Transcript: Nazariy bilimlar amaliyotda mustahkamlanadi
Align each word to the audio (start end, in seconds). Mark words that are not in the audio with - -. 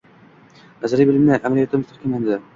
Nazariy 0.85 1.09
bilimlar 1.11 1.45
amaliyotda 1.51 1.83
mustahkamlanadi 1.85 2.43